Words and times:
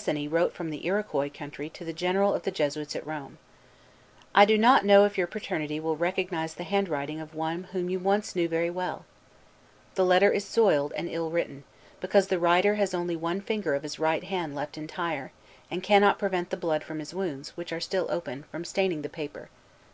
On 0.00 0.04
the 0.06 0.06
fifteenth 0.06 0.24
of 0.24 0.24
July 0.24 0.30
following, 0.32 0.48
Bressani 0.48 0.48
wrote 0.48 0.54
from 0.56 0.70
the 0.70 0.86
Iroquois 0.86 1.28
country 1.38 1.68
to 1.68 1.84
the 1.84 1.92
General 1.92 2.34
of 2.34 2.42
the 2.44 2.50
Jesuits 2.50 2.96
at 2.96 3.06
Rome: 3.06 3.36
"I 4.34 4.46
do 4.46 4.56
not 4.56 4.86
know 4.86 5.04
if 5.04 5.18
your 5.18 5.26
Paternity 5.26 5.78
will 5.78 5.98
recognize 5.98 6.54
the 6.54 6.64
handwriting 6.64 7.20
of 7.20 7.34
one 7.34 7.64
whom 7.64 7.90
you 7.90 7.98
once 7.98 8.34
knew 8.34 8.48
very 8.48 8.70
well. 8.70 9.04
The 9.96 10.06
letter 10.06 10.32
is 10.32 10.46
soiled 10.46 10.94
and 10.96 11.06
ill 11.10 11.28
written; 11.28 11.64
because 12.00 12.28
the 12.28 12.38
writer 12.38 12.76
has 12.76 12.94
only 12.94 13.14
one 13.14 13.42
finger 13.42 13.74
of 13.74 13.82
his 13.82 13.98
right 13.98 14.24
hand 14.24 14.54
left 14.54 14.78
entire, 14.78 15.32
and 15.70 15.82
cannot 15.82 16.18
prevent 16.18 16.48
the 16.48 16.56
blood 16.56 16.82
from 16.82 16.98
his 16.98 17.12
wounds, 17.12 17.54
which 17.58 17.70
are 17.70 17.78
still 17.78 18.06
open, 18.08 18.44
from 18.44 18.64
staining 18.64 19.02
the 19.02 19.10
paper. 19.10 19.50